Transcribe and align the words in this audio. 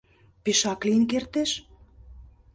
—Пешак 0.43 0.79
лийын 0.87 1.03
кертеш! 1.11 1.51